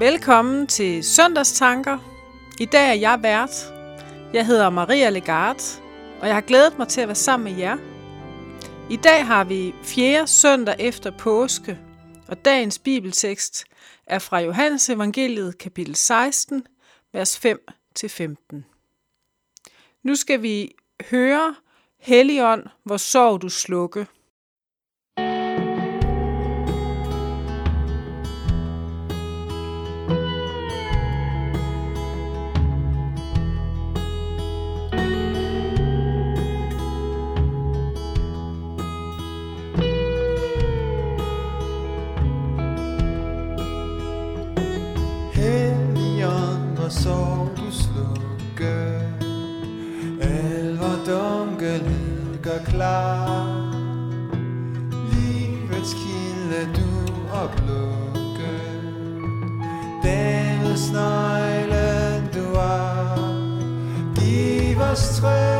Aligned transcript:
Velkommen 0.00 0.66
til 0.66 1.04
Søndagstanker. 1.04 1.98
I 2.60 2.64
dag 2.64 2.88
er 2.88 2.94
jeg 2.94 3.22
vært. 3.22 3.50
Jeg 4.32 4.46
hedder 4.46 4.70
Maria 4.70 5.10
Legard, 5.10 5.62
og 6.20 6.26
jeg 6.26 6.34
har 6.34 6.40
glædet 6.40 6.78
mig 6.78 6.88
til 6.88 7.00
at 7.00 7.08
være 7.08 7.14
sammen 7.14 7.52
med 7.52 7.60
jer. 7.60 7.76
I 8.90 8.96
dag 8.96 9.26
har 9.26 9.44
vi 9.44 9.74
4. 9.82 10.26
søndag 10.26 10.76
efter 10.78 11.10
påske, 11.10 11.78
og 12.28 12.44
dagens 12.44 12.78
bibeltekst 12.78 13.64
er 14.06 14.18
fra 14.18 14.40
Johannes 14.40 14.88
evangeliet 14.90 15.58
kapitel 15.58 15.96
16, 15.96 16.66
vers 17.12 17.40
5-15. 17.46 18.56
Nu 20.02 20.14
skal 20.14 20.42
vi 20.42 20.72
høre, 21.10 21.54
Helligånd, 21.98 22.62
hvor 22.84 22.96
sorg 22.96 23.42
du 23.42 23.48
slukke. 23.48 24.06
du 56.66 57.12
og 57.32 57.50
plukke 57.50 58.52
den 60.02 60.76
snegle 60.76 62.28
du 62.34 62.58
har. 62.58 63.18
Giv 64.14 64.80
os 64.80 65.20
træ 65.20 65.59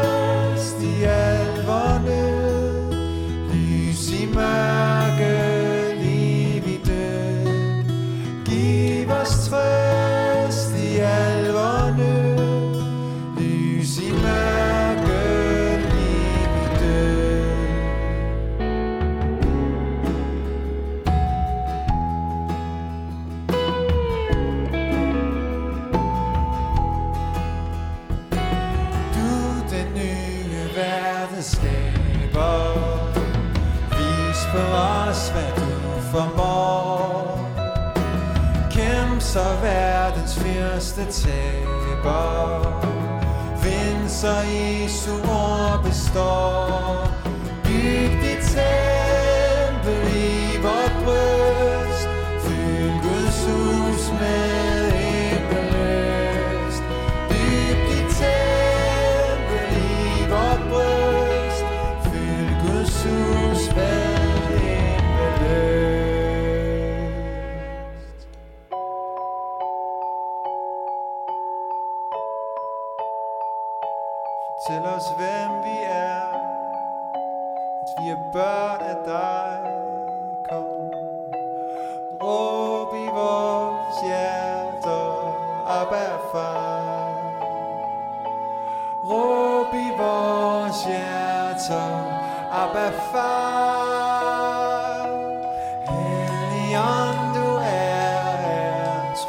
sidste 40.91 41.29
taber. 41.29 42.83
Vind 43.63 44.09
så 44.09 44.27
Jesu 44.27 45.11
ord 45.11 45.85
består. 45.85 47.09
Byg 47.65 48.11
dit 48.23 48.55
tag 48.55 49.00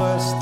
first 0.02 0.41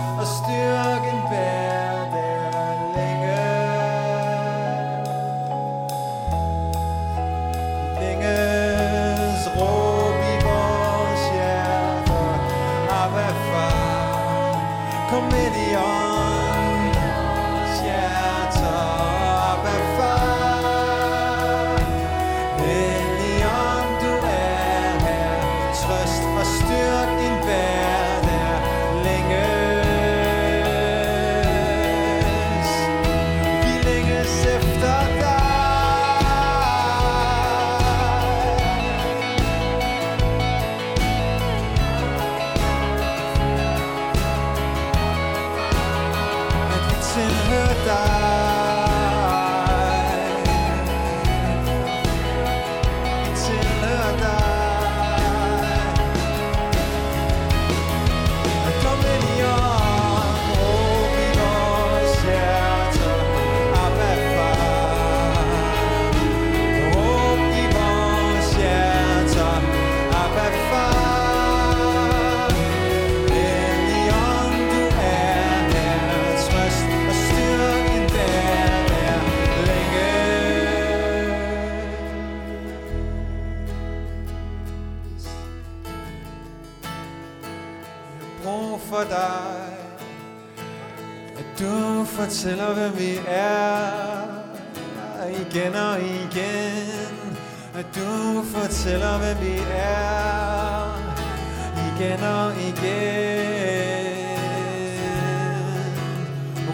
igen 101.99 102.23
og 102.23 102.51
igen. 102.51 102.79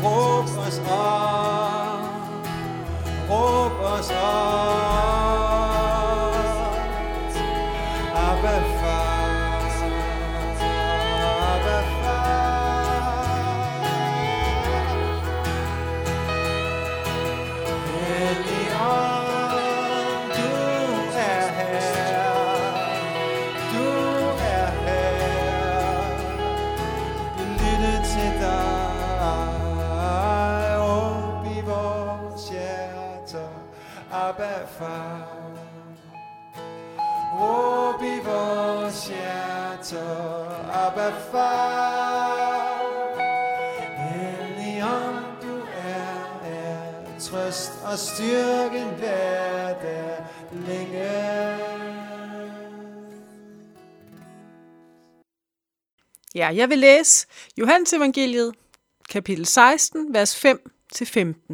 Råb 0.03 0.45
os 0.67 0.81
op. 0.89 1.14
styrken 48.15 48.95
hver 48.95 49.79
der 49.81 50.25
længe. 50.51 51.35
Ja, 56.35 56.47
jeg 56.55 56.69
vil 56.69 56.79
læse 56.79 57.27
Johannes 57.57 57.93
evangeliet, 57.93 58.55
kapitel 59.09 59.45
16, 59.45 60.13
vers 60.13 60.45
5-15. 60.45 61.53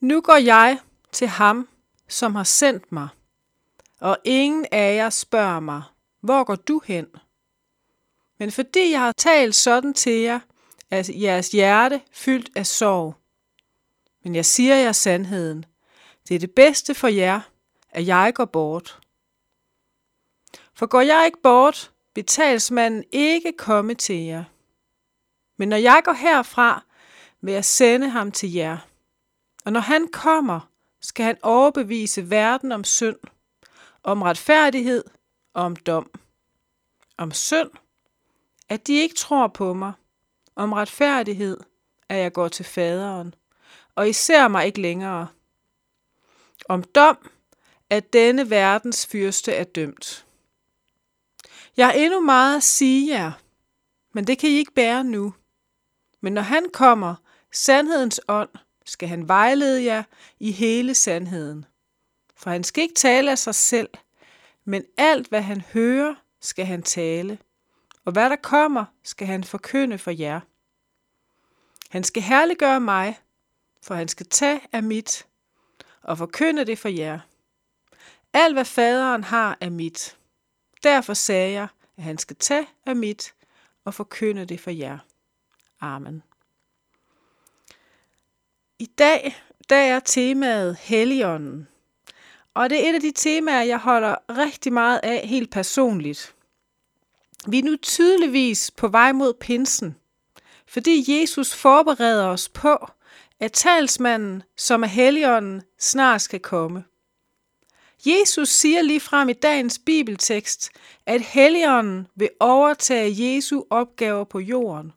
Nu 0.00 0.20
går 0.20 0.36
jeg 0.36 0.78
til 1.12 1.28
ham, 1.28 1.68
som 2.08 2.34
har 2.34 2.44
sendt 2.44 2.92
mig, 2.92 3.08
og 4.00 4.18
ingen 4.24 4.66
af 4.72 4.96
jer 4.96 5.10
spørger 5.10 5.60
mig, 5.60 5.82
hvor 6.20 6.44
går 6.44 6.56
du 6.56 6.80
hen? 6.84 7.06
Men 8.38 8.52
fordi 8.52 8.90
jeg 8.90 9.00
har 9.00 9.12
talt 9.12 9.54
sådan 9.54 9.94
til 9.94 10.20
jer, 10.20 10.40
er 10.90 11.10
jeres 11.14 11.48
hjerte 11.48 12.00
fyldt 12.12 12.50
af 12.56 12.66
sorg. 12.66 13.23
Men 14.24 14.34
jeg 14.34 14.44
siger 14.44 14.74
jer 14.74 14.92
sandheden. 14.92 15.64
Det 16.28 16.34
er 16.34 16.38
det 16.38 16.50
bedste 16.50 16.94
for 16.94 17.08
jer, 17.08 17.40
at 17.90 18.06
jeg 18.06 18.32
går 18.34 18.44
bort. 18.44 19.00
For 20.74 20.86
går 20.86 21.00
jeg 21.00 21.22
ikke 21.26 21.42
bort, 21.42 21.92
vil 22.14 22.24
talsmanden 22.24 23.04
ikke 23.12 23.52
komme 23.58 23.94
til 23.94 24.16
jer. 24.16 24.44
Men 25.56 25.68
når 25.68 25.76
jeg 25.76 26.02
går 26.04 26.12
herfra, 26.12 26.84
vil 27.40 27.54
jeg 27.54 27.64
sende 27.64 28.08
ham 28.08 28.32
til 28.32 28.52
jer. 28.52 28.78
Og 29.64 29.72
når 29.72 29.80
han 29.80 30.08
kommer, 30.08 30.60
skal 31.00 31.24
han 31.26 31.38
overbevise 31.42 32.30
verden 32.30 32.72
om 32.72 32.84
synd, 32.84 33.16
om 34.02 34.22
retfærdighed 34.22 35.04
og 35.54 35.62
om 35.62 35.76
dom. 35.76 36.10
Om 37.16 37.32
synd, 37.32 37.70
at 38.68 38.86
de 38.86 38.92
ikke 38.92 39.14
tror 39.14 39.46
på 39.46 39.74
mig. 39.74 39.92
Om 40.56 40.72
retfærdighed, 40.72 41.60
at 42.08 42.16
jeg 42.16 42.32
går 42.32 42.48
til 42.48 42.64
faderen, 42.64 43.34
og 43.94 44.08
især 44.08 44.42
ser 44.42 44.48
mig 44.48 44.66
ikke 44.66 44.80
længere. 44.80 45.28
Om 46.68 46.82
dom, 46.82 47.30
at 47.90 48.12
denne 48.12 48.50
verdens 48.50 49.06
fyrste 49.06 49.52
er 49.52 49.64
dømt. 49.64 50.26
Jeg 51.76 51.86
har 51.86 51.92
endnu 51.92 52.20
meget 52.20 52.56
at 52.56 52.62
sige 52.62 53.14
jer, 53.14 53.32
men 54.12 54.26
det 54.26 54.38
kan 54.38 54.50
I 54.50 54.52
ikke 54.52 54.72
bære 54.72 55.04
nu. 55.04 55.34
Men 56.20 56.32
når 56.32 56.42
han 56.42 56.70
kommer, 56.72 57.14
sandhedens 57.52 58.20
ånd, 58.28 58.48
skal 58.84 59.08
han 59.08 59.28
vejlede 59.28 59.84
jer 59.84 60.02
i 60.40 60.52
hele 60.52 60.94
sandheden. 60.94 61.64
For 62.36 62.50
han 62.50 62.64
skal 62.64 62.82
ikke 62.82 62.94
tale 62.94 63.30
af 63.30 63.38
sig 63.38 63.54
selv, 63.54 63.88
men 64.64 64.84
alt 64.98 65.28
hvad 65.28 65.42
han 65.42 65.60
hører, 65.60 66.14
skal 66.40 66.66
han 66.66 66.82
tale. 66.82 67.38
Og 68.04 68.12
hvad 68.12 68.30
der 68.30 68.36
kommer, 68.36 68.84
skal 69.02 69.26
han 69.26 69.44
forkynde 69.44 69.98
for 69.98 70.10
jer. 70.10 70.40
Han 71.90 72.04
skal 72.04 72.22
herliggøre 72.22 72.80
mig, 72.80 73.18
for 73.84 73.94
han 73.94 74.08
skal 74.08 74.26
tage 74.26 74.60
af 74.72 74.82
mit 74.82 75.26
og 76.02 76.18
forkynde 76.18 76.64
det 76.64 76.78
for 76.78 76.88
jer. 76.88 77.20
Alt 78.32 78.54
hvad 78.54 78.64
faderen 78.64 79.24
har 79.24 79.58
er 79.60 79.70
mit. 79.70 80.16
Derfor 80.82 81.14
sagde 81.14 81.52
jeg, 81.52 81.68
at 81.96 82.02
han 82.02 82.18
skal 82.18 82.36
tage 82.36 82.66
af 82.86 82.96
mit 82.96 83.34
og 83.84 83.94
forkynde 83.94 84.44
det 84.44 84.60
for 84.60 84.70
jer. 84.70 84.98
Amen. 85.80 86.22
I 88.78 88.86
dag 88.86 89.36
der 89.68 89.76
er 89.76 90.00
temaet 90.00 90.76
Helligånden. 90.76 91.68
Og 92.54 92.70
det 92.70 92.84
er 92.84 92.90
et 92.90 92.94
af 92.94 93.00
de 93.00 93.12
temaer, 93.14 93.62
jeg 93.62 93.78
holder 93.78 94.16
rigtig 94.28 94.72
meget 94.72 95.00
af 95.02 95.28
helt 95.28 95.50
personligt. 95.50 96.34
Vi 97.46 97.58
er 97.58 97.62
nu 97.62 97.76
tydeligvis 97.76 98.70
på 98.70 98.88
vej 98.88 99.12
mod 99.12 99.34
pinsen, 99.34 99.96
fordi 100.66 101.20
Jesus 101.20 101.54
forbereder 101.54 102.26
os 102.26 102.48
på, 102.48 102.88
at 103.40 103.52
talsmanden, 103.52 104.42
som 104.56 104.82
er 104.82 104.86
Helligånden, 104.86 105.62
snart 105.78 106.22
skal 106.22 106.40
komme. 106.40 106.84
Jesus 108.06 108.48
siger 108.48 108.82
lige 108.82 109.00
frem 109.00 109.28
i 109.28 109.32
dagens 109.32 109.78
bibeltekst, 109.78 110.70
at 111.06 111.20
Helligånden 111.20 112.06
vil 112.14 112.30
overtage 112.40 113.34
Jesu 113.34 113.62
opgaver 113.70 114.24
på 114.24 114.40
jorden. 114.40 114.92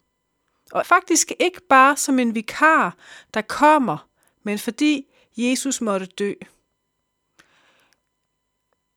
Og 0.71 0.85
faktisk 0.85 1.31
ikke 1.39 1.61
bare 1.69 1.97
som 1.97 2.19
en 2.19 2.35
vikar, 2.35 2.97
der 3.33 3.41
kommer, 3.41 4.07
men 4.43 4.59
fordi 4.59 5.07
Jesus 5.37 5.81
måtte 5.81 6.05
dø. 6.05 6.33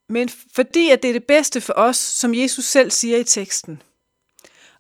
Men 0.09 0.29
fordi 0.29 0.91
at 0.91 1.03
det 1.03 1.09
er 1.09 1.13
det 1.13 1.25
bedste 1.25 1.61
for 1.61 1.73
os, 1.77 1.97
som 1.97 2.35
Jesus 2.35 2.65
selv 2.65 2.91
siger 2.91 3.19
i 3.19 3.25
teksten. 3.25 3.83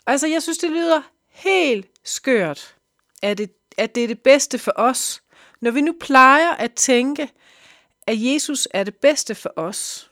Altså, 0.06 0.26
jeg 0.26 0.42
synes, 0.42 0.58
det 0.58 0.70
lyder 0.70 1.02
helt 1.28 1.86
skørt, 2.04 2.76
at 3.22 3.38
det, 3.38 3.50
at 3.80 3.94
det 3.94 4.04
er 4.04 4.08
det 4.08 4.22
bedste 4.22 4.58
for 4.58 4.72
os, 4.76 5.22
når 5.60 5.70
vi 5.70 5.80
nu 5.80 5.94
plejer 6.00 6.50
at 6.50 6.74
tænke, 6.74 7.30
at 8.06 8.22
Jesus 8.22 8.68
er 8.70 8.84
det 8.84 8.96
bedste 8.96 9.34
for 9.34 9.52
os. 9.56 10.10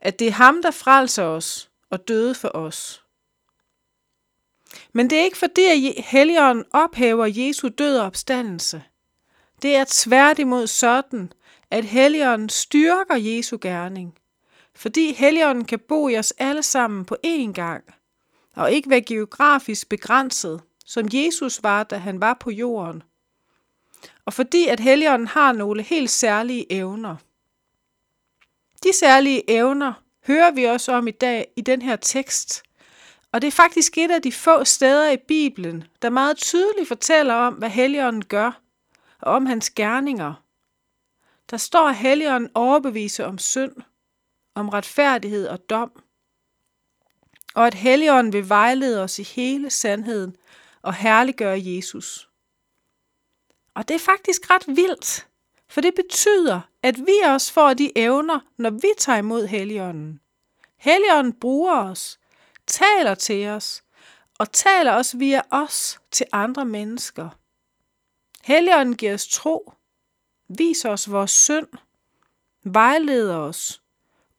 At 0.00 0.18
det 0.18 0.26
er 0.26 0.32
ham, 0.32 0.62
der 0.62 0.70
frelser 0.70 1.24
os 1.24 1.70
og 1.90 2.08
døde 2.08 2.34
for 2.34 2.48
os. 2.48 3.04
Men 4.92 5.10
det 5.10 5.18
er 5.18 5.22
ikke 5.22 5.38
fordi, 5.38 5.64
at 5.64 6.04
Helligånden 6.04 6.64
ophæver 6.70 7.26
Jesu 7.26 7.68
død 7.68 7.98
og 7.98 8.06
opstandelse. 8.06 8.82
Det 9.62 9.76
er 9.76 9.84
tværtimod 9.88 10.66
sådan, 10.66 11.32
at 11.70 11.84
Helligånden 11.84 12.48
styrker 12.48 13.16
Jesu 13.16 13.58
gerning. 13.60 14.14
Fordi 14.74 15.12
Helligånden 15.12 15.64
kan 15.64 15.78
bo 15.88 16.08
i 16.08 16.18
os 16.18 16.34
alle 16.38 16.62
sammen 16.62 17.04
på 17.04 17.16
én 17.26 17.52
gang, 17.52 17.84
og 18.56 18.72
ikke 18.72 18.90
være 18.90 19.00
geografisk 19.00 19.88
begrænset, 19.88 20.62
som 20.90 21.08
Jesus 21.12 21.62
var, 21.62 21.82
da 21.82 21.96
han 21.96 22.20
var 22.20 22.34
på 22.34 22.50
jorden. 22.50 23.02
Og 24.24 24.32
fordi 24.32 24.66
at 24.66 24.80
Helligånden 24.80 25.28
har 25.28 25.52
nogle 25.52 25.82
helt 25.82 26.10
særlige 26.10 26.72
evner. 26.72 27.16
De 28.82 28.92
særlige 29.00 29.50
evner 29.50 29.92
hører 30.26 30.50
vi 30.50 30.64
også 30.64 30.92
om 30.92 31.08
i 31.08 31.10
dag 31.10 31.52
i 31.56 31.60
den 31.60 31.82
her 31.82 31.96
tekst– 31.96 32.62
og 33.32 33.42
det 33.42 33.48
er 33.48 33.52
faktisk 33.52 33.98
et 33.98 34.10
af 34.10 34.22
de 34.22 34.32
få 34.32 34.64
steder 34.64 35.10
i 35.10 35.16
Bibelen, 35.16 35.84
der 36.02 36.10
meget 36.10 36.36
tydeligt 36.36 36.88
fortæller 36.88 37.34
om, 37.34 37.54
hvad 37.54 37.70
Helligånden 37.70 38.24
gør, 38.24 38.60
og 39.20 39.32
om 39.32 39.46
hans 39.46 39.70
gerninger. 39.70 40.34
Der 41.50 41.56
står, 41.56 41.88
at 41.88 41.96
Helligånden 41.96 42.50
overbeviser 42.54 43.24
om 43.24 43.38
synd, 43.38 43.72
om 44.54 44.68
retfærdighed 44.68 45.48
og 45.48 45.70
dom, 45.70 46.02
og 47.54 47.66
at 47.66 47.74
Helligånden 47.74 48.32
vil 48.32 48.48
vejlede 48.48 49.02
os 49.02 49.18
i 49.18 49.22
hele 49.22 49.70
sandheden 49.70 50.36
og 50.82 50.94
herliggøre 50.94 51.60
Jesus. 51.64 52.30
Og 53.74 53.88
det 53.88 53.94
er 53.94 53.98
faktisk 53.98 54.50
ret 54.50 54.64
vildt, 54.66 55.28
for 55.68 55.80
det 55.80 55.94
betyder, 55.94 56.60
at 56.82 56.98
vi 56.98 57.18
også 57.26 57.52
får 57.52 57.74
de 57.74 57.98
evner, 57.98 58.40
når 58.56 58.70
vi 58.70 58.88
tager 58.98 59.18
imod 59.18 59.46
Helligånden. 59.46 60.20
Helligånden 60.76 61.32
bruger 61.32 61.76
os, 61.76 62.18
taler 62.66 63.14
til 63.14 63.48
os, 63.48 63.82
og 64.38 64.52
taler 64.52 64.92
også 64.92 65.16
via 65.16 65.42
os 65.50 66.00
til 66.10 66.26
andre 66.32 66.64
mennesker. 66.64 67.28
Helligånden 68.44 68.96
giver 68.96 69.14
os 69.14 69.28
tro, 69.28 69.72
viser 70.48 70.90
os 70.90 71.10
vores 71.10 71.30
synd, 71.30 71.68
vejleder 72.64 73.36
os, 73.36 73.82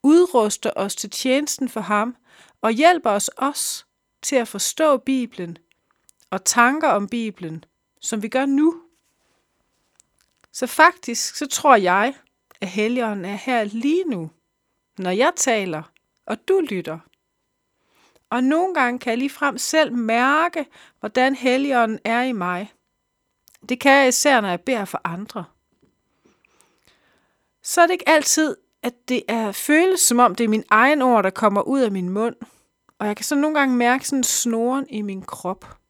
udruster 0.03 0.71
os 0.75 0.95
til 0.95 1.10
tjenesten 1.10 1.69
for 1.69 1.81
ham 1.81 2.15
og 2.62 2.71
hjælper 2.71 3.10
os 3.10 3.27
også 3.27 3.86
til 4.21 4.36
at 4.36 4.48
forstå 4.48 4.98
Bibelen 4.98 5.57
og 6.32 6.46
tanker 6.46 6.88
om 6.88 7.08
Bibelen, 7.08 7.64
som 8.02 8.24
vi 8.24 8.28
gør 8.28 8.46
nu. 8.46 8.82
Så 10.52 10.68
faktisk 10.68 11.36
så 11.36 11.48
tror 11.48 11.76
jeg, 11.76 12.16
at 12.62 12.68
Helligånden 12.68 13.26
er 13.26 13.36
her 13.36 13.64
lige 13.64 14.04
nu, 14.04 14.32
når 14.98 15.12
jeg 15.12 15.32
taler, 15.36 15.84
og 16.26 16.48
du 16.48 16.60
lytter. 16.70 17.00
Og 18.30 18.44
nogle 18.44 18.74
gange 18.74 19.00
kan 19.00 19.10
jeg 19.10 19.18
ligefrem 19.18 19.58
selv 19.58 19.94
mærke, 19.94 20.66
hvordan 21.00 21.36
Helligånden 21.36 22.00
er 22.06 22.22
i 22.22 22.32
mig. 22.32 22.74
Det 23.70 23.80
kan 23.80 23.92
jeg 23.92 24.08
især, 24.08 24.42
når 24.42 24.50
jeg 24.50 24.62
beder 24.62 24.86
for 24.86 25.02
andre. 25.04 25.46
Så 27.64 27.82
er 27.82 27.86
det 27.86 27.94
ikke 27.94 28.10
altid, 28.10 28.58
at 28.84 28.94
det 29.08 29.24
er 29.28 29.52
føles 29.52 30.00
som 30.00 30.20
om, 30.20 30.36
det 30.36 30.44
er 30.44 30.48
min 30.48 30.64
egen 30.70 31.02
ord, 31.02 31.24
der 31.24 31.30
kommer 31.30 31.62
ud 31.62 31.82
af 31.82 31.92
min 31.92 32.10
mund. 32.10 32.36
Og 33.00 33.08
jeg 33.08 33.16
kan 33.16 33.26
så 33.26 33.36
nogle 33.36 33.60
gange 33.60 33.76
mærke 33.76 34.08
sådan 34.08 34.24
snoren 34.24 34.90
i 34.90 35.02
min 35.02 35.22
krop. 35.22 35.81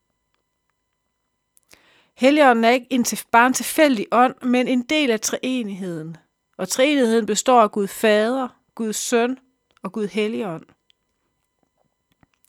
Helligånden 2.17 2.65
er 2.65 2.69
ikke 2.69 2.87
en 2.89 3.03
til, 3.03 3.21
bare 3.31 3.47
en 3.47 3.53
tilfældig 3.53 4.07
ånd, 4.11 4.35
men 4.41 4.67
en 4.67 4.81
del 4.81 5.11
af 5.11 5.21
treenigheden. 5.21 6.17
Og 6.57 6.69
treenigheden 6.69 7.25
består 7.25 7.61
af 7.61 7.71
Gud 7.71 7.87
Fader, 7.87 8.47
Gud 8.75 8.93
Søn 8.93 9.37
og 9.83 9.91
Gud 9.91 10.07
Helligånd. 10.07 10.65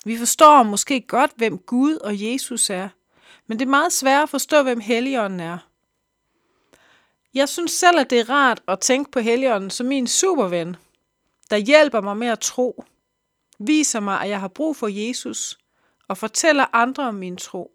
Vi 0.04 0.18
forstår 0.18 0.62
måske 0.62 1.00
godt, 1.00 1.30
hvem 1.36 1.58
Gud 1.58 1.96
og 1.96 2.22
Jesus 2.22 2.70
er, 2.70 2.88
men 3.46 3.58
det 3.58 3.64
er 3.64 3.70
meget 3.70 3.92
svært 3.92 4.22
at 4.22 4.28
forstå, 4.28 4.62
hvem 4.62 4.80
Helligånden 4.80 5.40
er. 5.40 5.58
Jeg 7.34 7.48
synes 7.48 7.72
selv, 7.72 7.98
at 7.98 8.10
det 8.10 8.20
er 8.20 8.30
rart 8.30 8.62
at 8.68 8.80
tænke 8.80 9.10
på 9.10 9.20
Helligånden 9.20 9.70
som 9.70 9.86
min 9.86 10.06
superven, 10.06 10.76
der 11.50 11.56
hjælper 11.56 12.00
mig 12.00 12.16
med 12.16 12.28
at 12.28 12.40
tro, 12.40 12.84
viser 13.58 14.00
mig, 14.00 14.20
at 14.20 14.28
jeg 14.28 14.40
har 14.40 14.48
brug 14.48 14.76
for 14.76 14.88
Jesus 14.88 15.58
og 16.08 16.18
fortæller 16.18 16.64
andre 16.72 17.08
om 17.08 17.14
min 17.14 17.36
tro. 17.36 17.72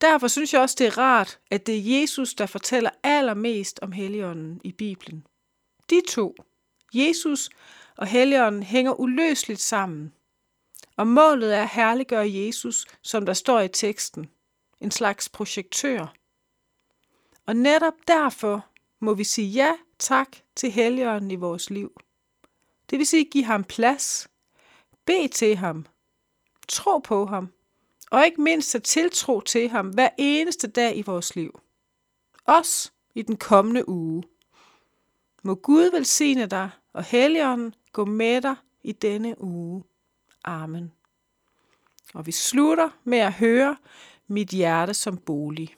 Derfor 0.00 0.28
synes 0.28 0.52
jeg 0.52 0.60
også, 0.60 0.76
det 0.78 0.86
er 0.86 0.98
rart, 0.98 1.38
at 1.50 1.66
det 1.66 1.76
er 1.76 2.00
Jesus, 2.00 2.34
der 2.34 2.46
fortæller 2.46 2.90
allermest 3.02 3.78
om 3.82 3.92
Helligånden 3.92 4.60
i 4.64 4.72
Bibelen. 4.72 5.26
De 5.90 6.00
to, 6.08 6.34
Jesus 6.94 7.50
og 7.96 8.06
Helligånden, 8.06 8.62
hænger 8.62 9.00
uløseligt 9.00 9.60
sammen. 9.60 10.12
Og 10.96 11.06
målet 11.06 11.56
er 11.56 11.62
at 11.62 11.68
herliggøre 11.68 12.32
Jesus, 12.32 12.86
som 13.02 13.26
der 13.26 13.32
står 13.32 13.60
i 13.60 13.68
teksten. 13.68 14.30
En 14.80 14.90
slags 14.90 15.28
projektør. 15.28 16.14
Og 17.46 17.56
netop 17.56 17.94
derfor 18.08 18.66
må 19.00 19.14
vi 19.14 19.24
sige 19.24 19.48
ja 19.48 19.72
tak 19.98 20.36
til 20.56 20.70
Helligånden 20.70 21.30
i 21.30 21.36
vores 21.36 21.70
liv. 21.70 22.00
Det 22.90 22.98
vil 22.98 23.06
sige 23.06 23.24
give 23.24 23.44
ham 23.44 23.64
plads, 23.64 24.28
bed 25.04 25.28
til 25.28 25.56
ham, 25.56 25.86
tro 26.68 26.98
på 26.98 27.26
ham, 27.26 27.52
og 28.10 28.24
ikke 28.24 28.40
mindst 28.40 28.74
at 28.74 28.82
tiltro 28.82 29.40
til 29.40 29.68
ham 29.68 29.88
hver 29.88 30.08
eneste 30.18 30.68
dag 30.68 30.98
i 30.98 31.02
vores 31.02 31.36
liv. 31.36 31.60
Også 32.44 32.90
i 33.14 33.22
den 33.22 33.36
kommende 33.36 33.88
uge. 33.88 34.22
Må 35.42 35.54
Gud 35.54 35.90
velsigne 35.90 36.46
dig, 36.46 36.70
og 36.92 37.04
Helligånden 37.04 37.74
gå 37.92 38.04
med 38.04 38.42
dig 38.42 38.54
i 38.82 38.92
denne 38.92 39.40
uge. 39.40 39.84
Amen. 40.44 40.92
Og 42.14 42.26
vi 42.26 42.32
slutter 42.32 42.88
med 43.04 43.18
at 43.18 43.32
høre 43.32 43.76
mit 44.26 44.48
hjerte 44.48 44.94
som 44.94 45.18
bolig. 45.18 45.76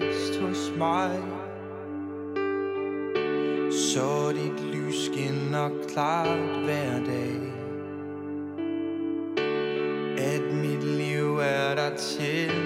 En 0.00 0.48
hos 0.48 0.72
mig. 0.78 1.18
Så 3.70 4.32
dit 4.32 4.60
lys 4.72 5.06
skinner 5.06 5.70
klart 5.88 6.64
hver 6.64 7.00
dag. 7.06 7.40
At 10.18 10.54
mit 10.54 10.84
liv 10.84 11.38
er 11.38 11.74
der 11.74 11.96
til 11.96 12.61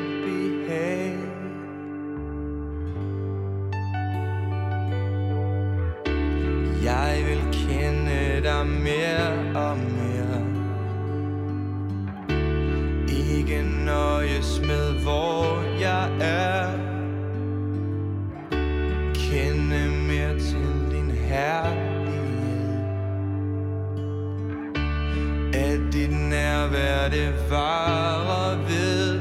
hvad 26.77 27.11
det 27.11 27.35
varer 27.51 28.57
ved 28.69 29.21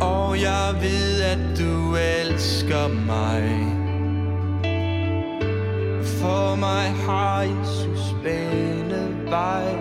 Og 0.00 0.40
jeg 0.40 0.74
ved 0.80 1.22
at 1.22 1.58
du 1.58 1.96
elsker 1.96 2.88
mig. 2.88 3.42
For 6.20 6.56
mig 6.56 6.90
har 7.06 7.42
Jesus 7.42 8.14
banet 8.22 9.30
vej. 9.30 9.72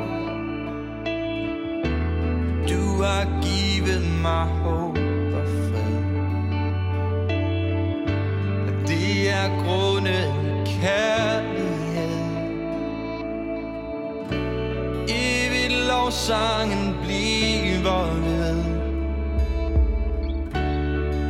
Du 2.69 3.03
har 3.03 3.41
givet 3.41 4.03
mig 4.21 4.47
håb. 4.47 4.82
Sangen 16.13 16.95
bliver 17.03 18.13
ved. 18.25 18.63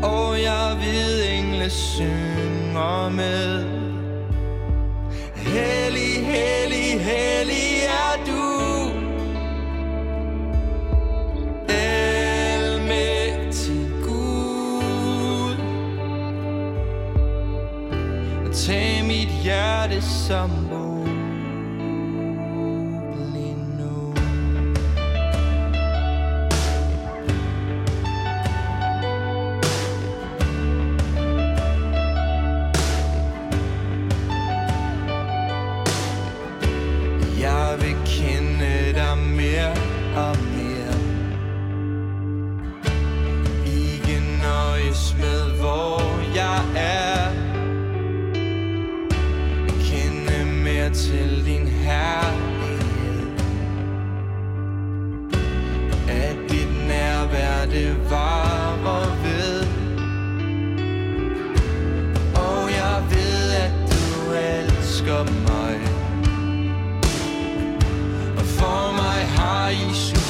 Og 0.04 0.42
jeg 0.42 0.78
ved 0.80 1.24
engle 1.30 1.70
synger 1.70 3.10
med. 3.10 3.66
Hellig, 5.36 6.26
hellig, 6.26 7.02
hellig 7.02 7.84
er 7.88 8.26
du. 8.28 8.92
Almægtig 12.54 13.12
Gud. 14.04 15.56
Tag 18.54 19.04
mit 19.06 19.30
hjerte 19.44 20.02
som 20.02 20.73
up 65.14 65.30
my 65.30 65.78
for 68.58 68.92
my 68.94 69.20
high 69.38 69.92
school. 69.94 70.23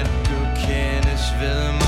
at 0.00 0.10
du 0.28 0.38
kendes 0.66 1.34
ved 1.40 1.72
mig 1.72 1.81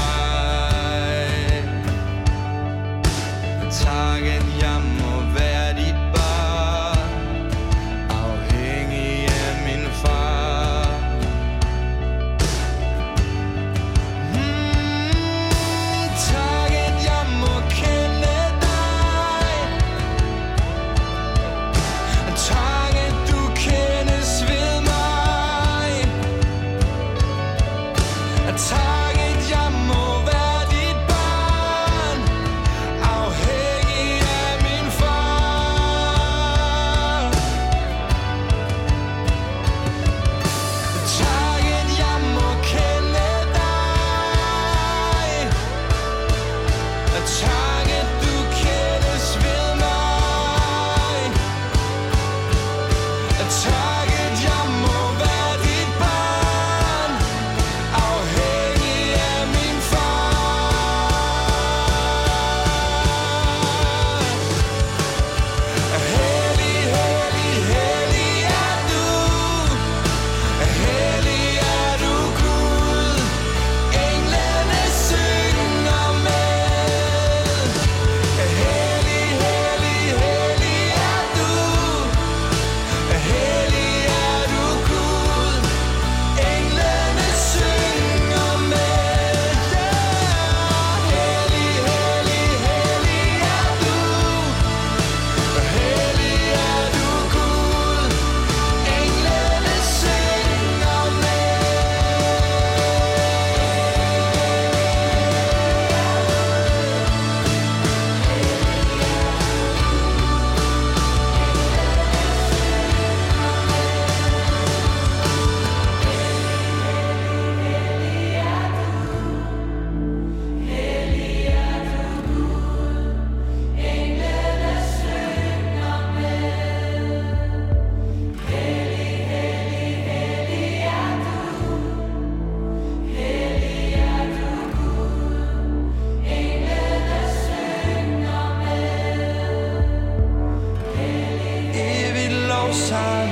time. 142.95 143.24